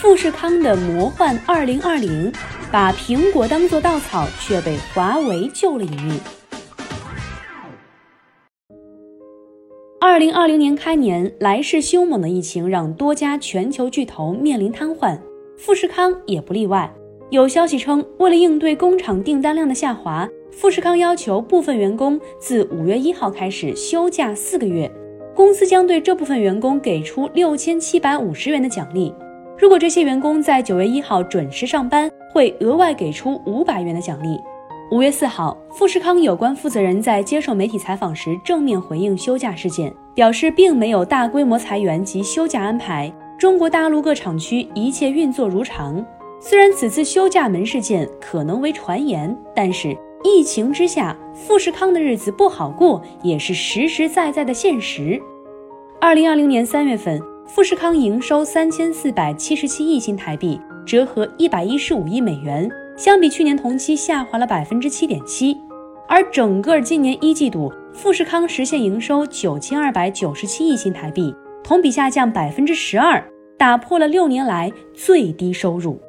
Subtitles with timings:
[0.00, 2.30] 富士康的魔幻二零二零，
[2.70, 6.20] 把苹果当做稻草，却被华为救了一命。
[9.98, 15.18] 二零二零年开年，来势凶猛的疫情让多家全球巨头面临瘫痪，
[15.56, 16.92] 富士康也不例外。
[17.30, 24.90] 有消息称，为了应对工厂订单量的下滑，富士康要求部分员工自五月一号开始休假四个月。
[25.34, 29.12] 公司将对这部分员工给出六千七百五十元的奖励，
[29.58, 34.38] 如果这些员工在九月一号准时上班，会额外给出五百元的奖励。
[34.90, 46.04] 五月四号，富士康有关负责人在接受媒体采访时正面回应休假事件，表示并没有大规模裁员及休假安排，中国大陆各厂区一切运作如常。
[46.38, 49.96] 虽然此次休假门事件可能为传言，但是。
[50.24, 55.22] 疫情之下，富士康的日子不好过，也是实实在在的现实。
[56.00, 65.56] 二零二零年三月份，富士康营收三千四百七十七亿新台币，折合一百一十五亿美元，相比去年同期下滑了百分之七点七。
[66.08, 73.24] 而整个今年一季度，富士康实现营收九千二百九十七亿新台币，同比下降百分之十二，
[73.56, 76.00] 打破了六年来最低收入。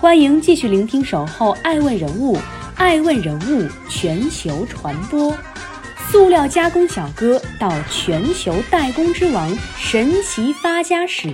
[0.00, 2.36] 欢迎继续聆听《守候爱问人物》，
[2.76, 5.32] 爱问人物全球传播，
[6.12, 11.28] 塑料加工小哥到全球代工之王，神奇发家史。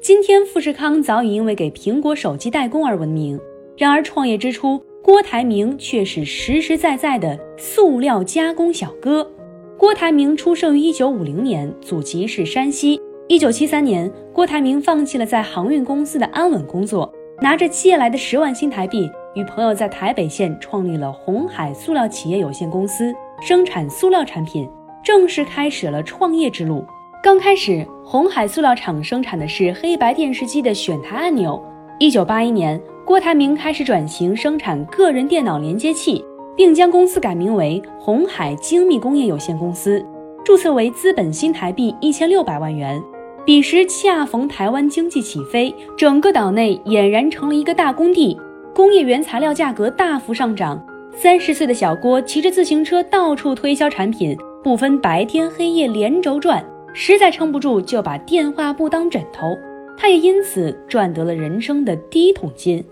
[0.00, 3.36] 今天，富士康早已因为给苹果手机代工而闻名，
[3.76, 9.28] 然而创业之初，郭台铭却是实实在在的塑料加工小哥。
[9.76, 13.00] 郭台铭出生于一九五零年，祖籍是山西。
[13.26, 24.68] 一九七三年，郭台铭放弃了在航运公司的安稳工作，拿着借来的十万新台币，与朋友在台北县创立了红海塑料企业有限公司，生产塑料产品，
[25.02, 26.84] 正式开始了创业之路。
[27.22, 31.62] 刚开始，红海塑料厂生产的是黑白电视机的选台按钮。
[31.98, 36.22] 一九八一年，郭台铭开始转型生产个人电脑连接器，
[36.54, 40.04] 并将公司改名为红海精密工业有限公司，
[40.44, 43.02] 注册为资本新台币一千六百万元。
[43.46, 48.38] 彼时恰逢台湾经济起飞，整个岛内俨然成了一个大工地，
[48.74, 50.82] 工业原材料价格大幅上涨。
[51.14, 59.54] 三十岁的小郭骑着自行车到处推销产品，不分白天黑夜连轴转，实在撑不住就把电话簿当枕头。
[59.96, 62.82] 他也因此赚得了人生的第一桶金。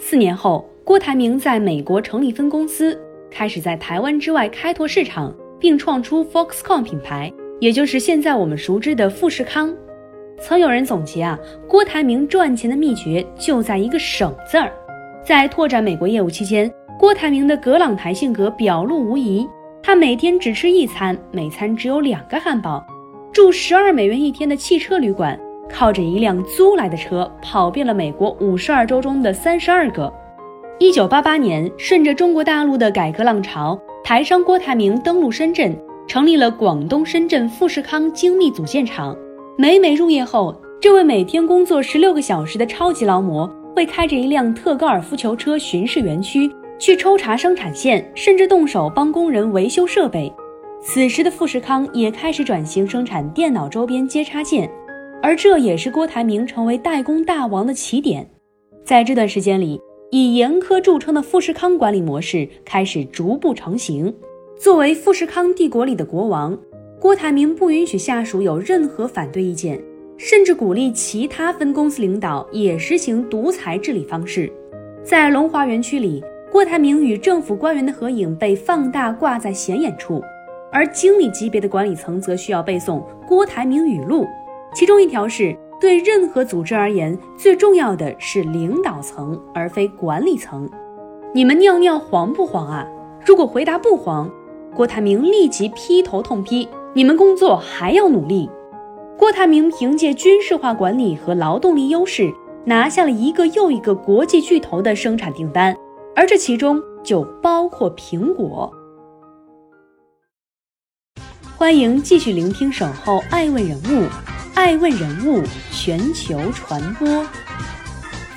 [0.00, 3.00] 四年后，郭台铭在美国成立分公司，
[3.30, 7.32] 开始在台湾之外开拓市场，并创出 Foxconn 品牌。
[7.60, 9.72] 也就是现在我们熟知的富士康，
[10.40, 14.72] 曾有人总结啊，郭台铭赚钱的秘诀就在一个省字儿。
[15.24, 19.48] 在拓展美国业务期间，郭台铭的葛朗台性格表露无遗。
[19.80, 22.84] 他每天只吃一餐，每餐只有两个汉堡，
[23.32, 25.38] 住十二美元一天的汽车旅馆，
[25.68, 30.12] 靠着一辆租来的车跑遍了美国五十二州中的三十二个。
[30.78, 35.76] 一九八八年，顺着中国大陆的改革浪潮，台商郭台铭登陆深圳。
[36.08, 39.16] 成立了广东深圳富士康精密组件厂。
[39.56, 50.32] 每每入夜后，这位每天工作十六个小时的超级劳模会开着一辆特高尔夫球车巡视园区，去抽查生产线，甚至动手帮工人维修设备。
[50.84, 54.68] 此时的富士康也开始转型生产电脑周边接插件，
[55.22, 58.28] 而这也是郭台铭成为代工大王的起点。
[58.84, 64.12] 在这段时间里，以严苛著称的富士康管理模式开始逐步成型。
[64.58, 66.58] 作为富士康帝国里的国王，
[67.00, 69.80] 郭台铭不允许下属有任何反对意见，
[70.16, 74.52] 甚至鼓励其他分公司领导也实行独裁治理方式。
[75.02, 80.22] 在龙华园区里，郭台铭与政府官员的合影被放大挂在显眼处，
[80.70, 84.26] 而经理级别的管理层则需要背诵郭台铭语录，
[84.74, 90.68] 其中一条是：对任何组织而言，最重要的是领导层而非管理层。
[91.34, 92.86] 你们尿尿黄不黄啊？
[93.26, 94.30] 如果回答不黄。
[94.74, 96.66] 郭台铭立即劈头痛批
[96.96, 98.48] ：“你们工作还要努力。”
[99.18, 102.32] 郭台铭凭借军事化管理和劳动力优势，
[102.64, 105.76] 拿下了一个又一个国际巨头的生产订单，
[106.16, 108.72] 而这其中就包括苹果。
[111.56, 114.06] 欢迎继续聆听《守候爱问人物》，
[114.54, 117.24] 爱问人物全球传播。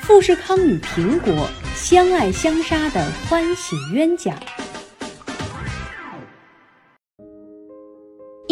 [0.02, 4.36] 富士康与苹果相爱相杀的欢喜冤家。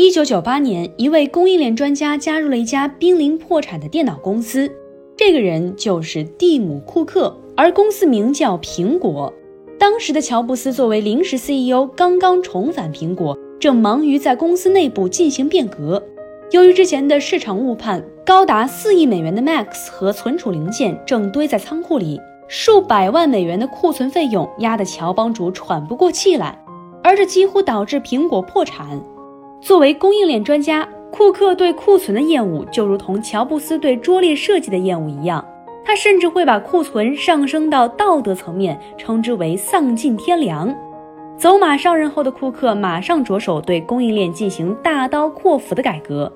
[0.03, 4.69] 一九九八年，一位供应链专家加入了一家濒临破产的电脑公司，
[5.15, 9.33] 这个人就是蒂姆·库克，而公司名叫苹果。
[9.79, 13.33] 当时的乔布斯作为临时 CEO，刚刚重返苹果。
[13.61, 16.03] 正忙于在公司内部进行变革。
[16.51, 26.61] 由于之前的市场误判，高达四亿美元的 Max 和存储零件正堆在仓库里，数百万美元的库存费用压得乔帮主喘不过气来，
[27.01, 29.01] 而这几乎导致苹果破产。
[29.63, 35.43] 作为供应链专家，库克对库存的厌恶就如同乔布斯对拙劣设计的厌恶一样，
[35.85, 40.75] 他甚至会把库存上升到道德层面，称之为丧尽天良。
[41.37, 46.29] 走马上任后的库克马上着手对供应链进行大刀阔斧的改革，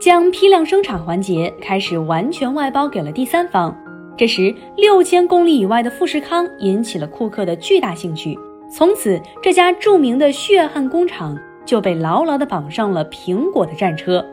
[0.00, 3.72] 将批量生产环节开始完全外包给了第三方。
[4.16, 8.36] 这时，六千公里以外的富士康引起了库克的巨大兴趣，
[8.68, 14.24] 从此这家著名的血汗工厂就被牢牢地绑上了苹果的战车。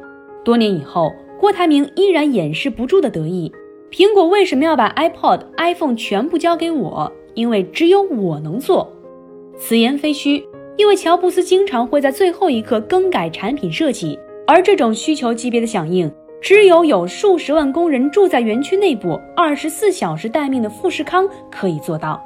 [0.44, 3.52] 多年以后，郭台铭依然掩饰不住的得意：
[3.92, 7.12] 苹果为什么要把 iPod、iPhone 全部交给我？
[7.34, 8.92] 因为只有我能做。
[9.58, 10.44] 此言非虚，
[10.78, 14.18] 因为乔布斯经常会在最后一刻更改产品设计，
[14.48, 16.12] 而这种需求级别的响应，
[16.42, 22.22] 只有有数十万工人住在园区内部、二十四小时待命的富士康可以做到。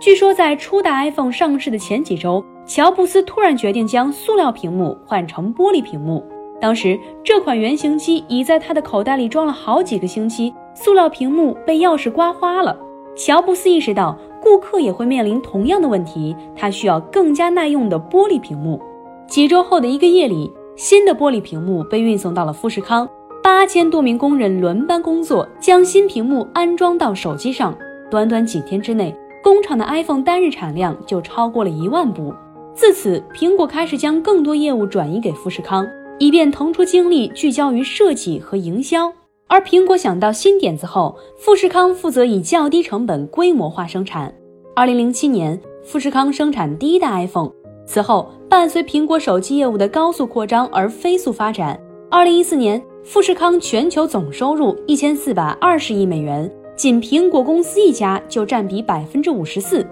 [0.00, 6.22] 据说，在初代 iPhone 上市的前几周，乔布斯突然决定将塑料屏幕换成玻璃屏幕。
[6.60, 12.76] 当时，这款原型机已在他的口袋里装了好几个星期，塑料屏幕被钥匙刮花了。
[13.16, 14.18] 乔布斯意识到。
[14.42, 18.80] 顾客也会面临同样的问题，他需要更加耐用的玻璃屏幕。
[19.26, 23.08] 几周后的一个夜里，新的玻璃屏幕被运送到了富士康，
[23.42, 27.76] 八千多名工人轮班工作，将新屏幕安装到手机上。
[28.08, 29.12] 短短几天之内，
[29.42, 32.32] 工厂的 iPhone 单日产量就超过了一万部。
[32.76, 35.88] 自此，苹果开始将更多业务转移给富士康，
[36.18, 39.10] 以便腾出精力聚焦于设计和营销。
[39.48, 44.32] 而苹果想到新点子后，富士康负责以较低成本规模化生产。
[44.74, 47.50] 二零零七年，富士康生产第一代 iPhone。
[47.86, 51.80] 此后，伴随苹果手机业务的高速扩张而飞速发展。
[52.10, 59.86] 二零一四年，富士康全球总收入一千四百二十亿美元，仅苹果公司一家就占比百分之五十四。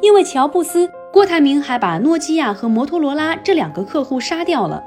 [0.00, 4.82] 因为乔布斯，郭台铭还把诺基亚和摩托罗拉这两个客户杀掉了。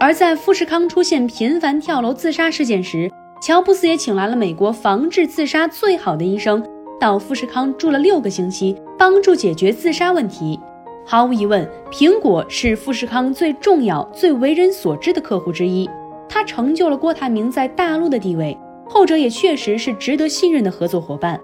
[0.00, 3.10] 而在富士康出现频繁跳楼自杀事件时，
[3.40, 6.64] 乔布斯也请来了美国防治自杀最好的医生，
[6.98, 10.58] 到富士康住了六个星期，帮助解决自杀问题。
[11.06, 15.88] 毫无疑问，苹果是富士康最重要、最为人所知的客户之一，
[16.28, 18.58] 它成就了郭台铭在大陆的地位。
[18.90, 21.38] 后者也确实是值得信任的合作伙伴。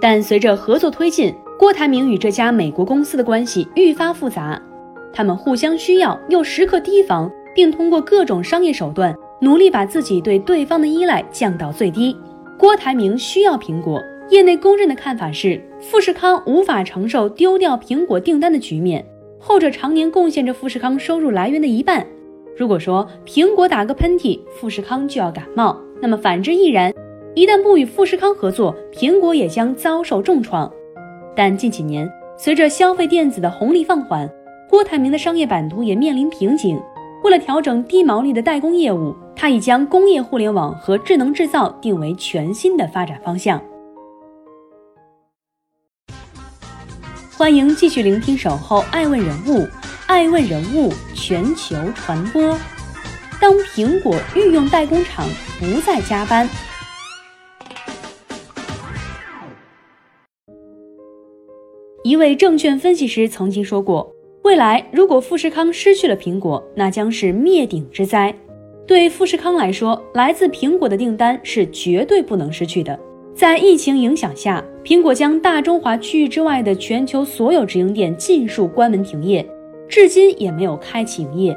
[0.00, 4.62] 但随着合作推进，郭台铭与这家美国公司的关系愈发复杂，
[5.12, 9.12] 他们互相需要，又时刻提防，并通过各种商业手段。
[9.40, 12.16] 努力把自己对对方的依赖降到最低。
[12.56, 14.00] 郭台铭需要苹果，
[14.30, 19.04] 业内公认的看法是，富士康无法承受丢掉苹果订单的局面。
[19.40, 22.06] 后者常年贡献着富士康收入来源的一半。
[22.56, 26.92] 如果说苹果打个喷嚏，富士康就要感冒，那么反之亦然。
[27.34, 30.72] 一旦不与富士康合作，苹果也将遭受重创。
[31.38, 34.28] 但近几年，随着消费电子的红利放缓，
[34.68, 36.76] 郭台铭的商业版图也面临瓶颈。
[37.22, 39.14] 为了调整低毛利的代工业务。
[39.36, 43.62] 他已将工业互联网和智能制造定为全新的发展方向。
[47.36, 49.60] 欢迎继续聆听《守候爱问人物》，
[50.08, 52.58] 爱问人物全球传播。
[53.40, 55.24] 当苹果御用代工厂
[55.60, 56.48] 不再加班，
[62.08, 64.10] 一位证券分析师曾经说过
[64.40, 68.34] ：“未来如果富士康失去了苹果，那将是灭顶之灾。”
[68.88, 72.98] 对富士康来说，来自苹果的订单是绝对不能失去的。
[73.34, 79.46] 在疫情影响下，苹果将大中华区域之外的全球所有直营店尽数关门停业，
[79.86, 81.54] 至今也没有开启营业。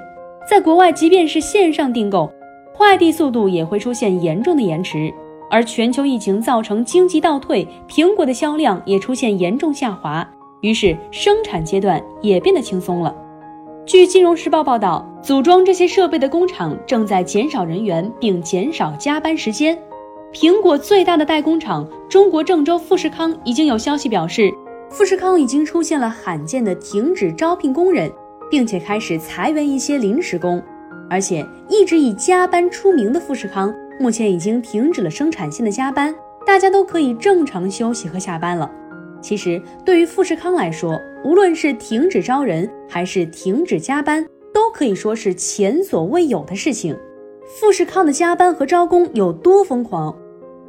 [0.50, 2.30] 在国外，即便是线上订购，
[2.76, 5.10] 快递速度也会出现严重的延迟。
[5.50, 10.30] 而全球疫情造成经济倒退，苹果的销量也出现严重下滑，
[10.62, 13.16] 于是生产阶段也变得轻松了。
[13.86, 19.78] 据《金融时报》报道，组装这些设备的工厂正在减少人员，并减少加班时间。
[20.32, 24.50] 苹果最大的代工厂中国郑州富士康已经有消息表示，
[24.90, 28.10] 富士康已经出现了罕见的停止招聘工人，
[28.50, 30.62] 并且开始裁员一些临时工。
[31.10, 36.16] 而且一直以加班出名的富士康，目前已经停止了生产线的加班，
[36.46, 38.72] 大家都可以正常休息和下班了。
[39.22, 46.98] 其实，对于富士康来说，无论是停止招人还是停止加班，都可以说是前所未有的事情。
[47.60, 50.18] 富士康的加班和招工有多疯狂？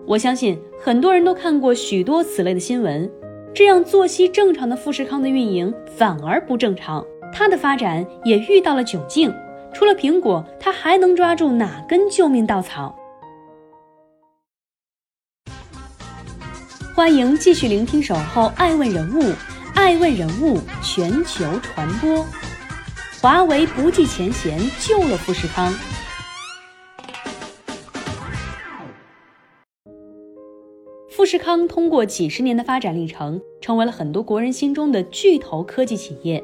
[0.06, 3.10] 我相信很多人都看过许多此类的新闻。
[3.54, 9.32] 这样作息正常的富士康的运营反而不正常，它的发展也遇到了窘境。
[9.72, 12.94] 除了苹果，它还能抓住哪根救命稻草？
[17.02, 19.22] 欢迎继续聆听《守候爱问人物》，
[19.74, 22.24] 爱问人物全球传播。
[23.20, 25.74] 华为不计前嫌救了富士康。
[31.10, 36.40] 富士康通过几十年的发展历程，成为了很多国人心中的巨头科技企业。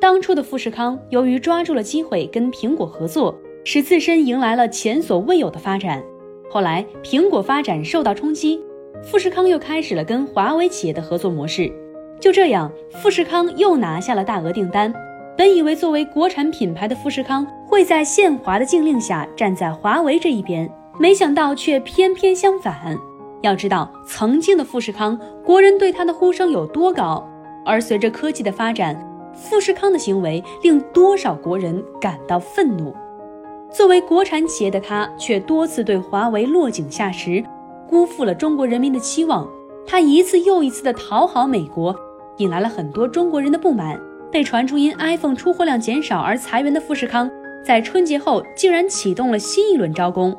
[0.00, 6.02] 当初的富士康由于抓住了机会跟苹果合作，使自身迎来了前所未有的发展。
[6.50, 8.60] 后来苹果发展受到冲击，
[9.02, 11.72] 富士康又开始了跟华为企业的合作模式。
[12.20, 12.70] 就这样，
[13.02, 14.92] 富士康又拿下了大额订单。
[15.36, 22.94] 本以为作为国产品牌的富士康会在限华的禁令下站在华为这一边，没想到却偏偏相反。
[23.40, 27.26] 要知道，曾经的富士康，国人对它的呼声有多高，
[27.64, 28.94] 而随着科技的发展。
[29.32, 32.94] 富士康的行为令多少国人感到愤怒。
[33.72, 37.42] 作为国产企业的他，却多次对华为落井下石，
[37.90, 39.46] 辜负了中国人民的期望。
[39.84, 41.94] 他一次又一次的讨好美国，
[42.38, 44.00] 引来了很多中国人的不满。
[44.30, 47.28] 被传出因 iPhone 出货量减少而裁员的富士康，
[47.66, 50.32] 在春节后竟然启动了新一轮招工。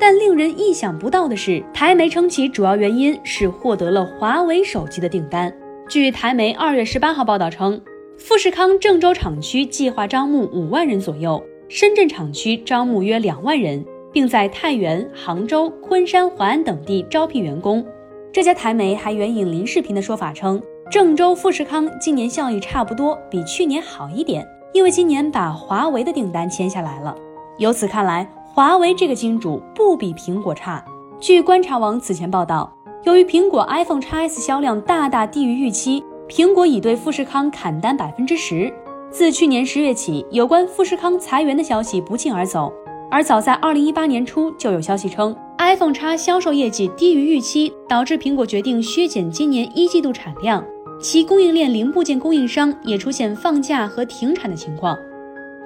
[0.00, 5.54] 但令人意想不到的是，台媒称其主要原因是获得了华为手机的订单。
[5.88, 7.80] 据台媒二月十八号报道称。
[8.18, 17.84] 富士康郑州厂区计划招募五万人左右，深圳厂区招募约两万人，并在太原、杭州、昆山、淮安等地招聘员工。
[18.32, 27.14] 这家台媒还援引林世平的说法称，郑州富士康今年效益差不多，比去年好一点，因为今年把华为的订单签下来了。
[27.58, 30.84] 由此看来，华为这个金主不比苹果差。
[31.18, 32.72] 据观察网此前报道，
[33.04, 36.04] 由于苹果 iPhone X S 销量大大低于预期。
[36.28, 38.72] 苹果已对富士康砍单百分之十。
[39.10, 42.72] 自去年十月起，有关富士康裁员的消息不胫而走。
[43.12, 50.64] 而早在二零一八年初，就有消息称，iPhone X 销售业绩低于预期，导致苹果决定削减今年一季度产量。
[50.98, 54.98] 其供应链零部件供应商也出现放假和停产的情况。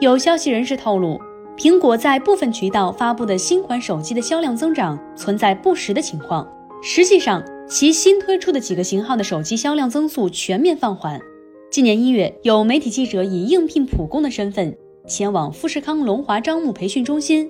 [0.01, 1.21] 有消息人士透露，
[1.57, 6.45] 苹果在部分渠道发布的新款手机的销量增长存在不实的情况。
[6.83, 11.21] 实际上，其新推出的几个型号的手机销量增速全面放缓。
[11.71, 14.77] 今年一月，有媒体记者以应聘普工的身份
[15.07, 17.49] 前往富士康龙华招募培训中心，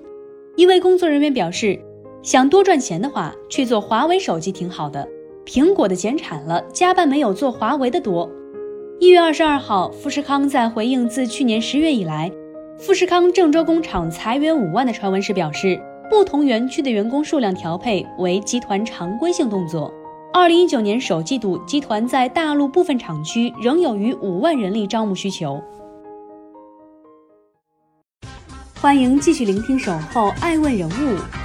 [0.56, 1.80] 一位工作人员表示
[2.22, 5.08] ：“想多赚钱的话，去做华为手机挺好的。
[5.46, 8.30] 苹果的减产了，加班没有做华为的多。”
[9.00, 12.30] 一月二十二号，富士康在回应自去年十月以来，
[12.78, 19.90] 富士康郑州工厂裁员五万的传闻时表示，不同园区的员工数量调配为集团常规性动作。
[20.30, 25.58] 二零一九年首季度，集团在大陆部分厂区仍有逾五万人力招募需求。
[28.86, 30.92] 欢迎继续聆听《守候爱问人物》，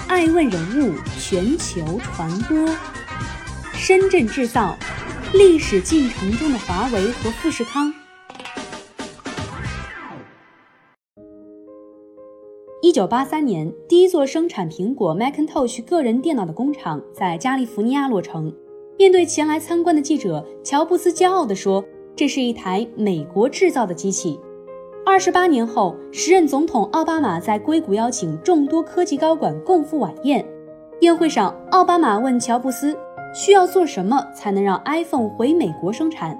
[0.07, 2.69] 爱问人物全球传播。
[3.73, 4.77] 深圳制造，
[5.33, 7.91] 历史进程中的华为和富士康。
[12.83, 18.53] 一九八三年，第一座生产苹果 Macintosh 个人电脑的工厂在加利福尼亚落成。
[18.99, 21.83] 面对前来参观的记者，乔布斯骄傲地说
[22.15, 24.39] ：“这是一台美国制造的机器。”
[25.11, 30.43] 二十八年后，时任总统奥巴马在硅谷邀请众多科技高管共赴晚宴。
[31.01, 32.97] 宴会上，奥巴马问乔布斯
[33.35, 36.39] ：“需要做什么才能让 iPhone 回美国生产？”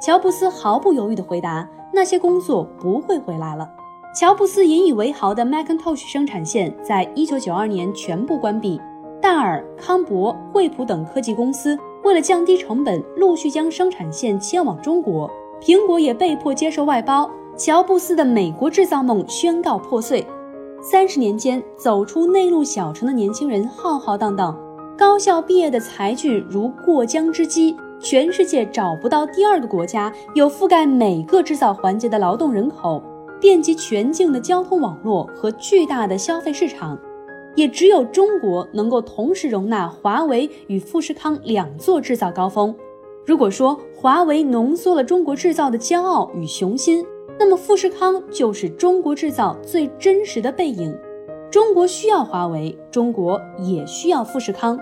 [0.00, 3.68] 乔布斯毫不犹豫地回答：“那些工作不会回来了。”
[4.14, 8.80] 乔布斯引以为豪的 Macintosh 生产线在一九九二年全部关闭。
[9.20, 11.76] 戴尔、康柏、惠普等科技公司。
[12.04, 15.28] 为了降低成本，陆续将生产线迁往中国，
[15.60, 17.28] 苹果也被迫接受外包。
[17.56, 20.26] 乔布斯的美国制造梦宣告破碎。
[20.80, 24.58] 三十年间，走出内陆小城的年轻人浩浩荡荡，
[24.96, 27.76] 高校毕业的才俊如过江之鲫。
[28.00, 33.00] 全世界找不到第二个国家有覆盖每个制造环节的劳动人口，
[33.40, 36.98] 遍及全境的交通网络和巨大的消费市场。
[37.54, 42.74] 也只有中国能够同时容纳华为与富士康两座制造高峰。
[43.24, 47.04] 如果说华为浓缩了中国制造的骄傲与雄心，
[47.44, 50.96] 那么富士康就是中国制造最真实的背影。
[51.50, 54.78] 中国需要华为，中国也需要富士康。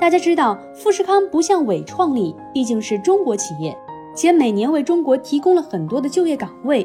[0.00, 3.78] 大家知道，富士康不像伟创力，毕竟是中国企业，
[4.16, 6.84] 且每年为中国提供了很多的就业岗位，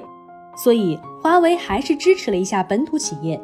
[0.56, 3.42] 所以华为还是支持了一下本土企业。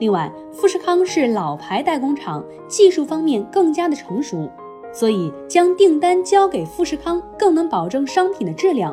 [0.00, 4.50] 另外，富士康是老牌代工厂，技术方面更加的成熟，
[4.92, 8.92] 所以将订单交给富士康，更能保证商品的质量。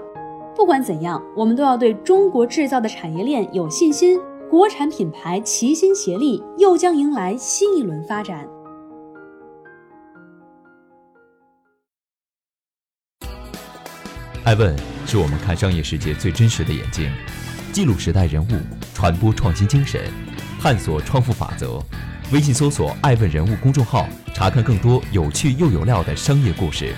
[0.59, 8.45] 不管怎样，我们都要对中国制造的产业链有信心，国产品牌齐心协力，又将迎来新一轮发展。
[14.43, 14.75] 爱问
[15.05, 17.09] 是我们看商业世界最真实的眼睛，
[17.71, 18.47] 记录时代人物，
[18.93, 20.11] 传播创新精神，
[20.59, 21.81] 探索创富法则。
[22.33, 26.93] 微信搜索“爱问人物”公众号，查看更多有趣又有料的商业故事。